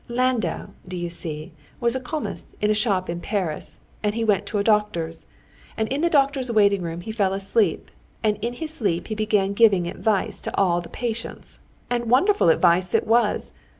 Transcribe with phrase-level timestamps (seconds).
[0.07, 4.47] Landau, do you see, was a commis in a shop in Paris, and he went
[4.47, 5.27] to a doctor's;
[5.77, 7.91] and in the doctor's waiting room he fell asleep,
[8.23, 11.59] and in his sleep he began giving advice to all the patients.
[11.87, 13.51] And wonderful advice it was!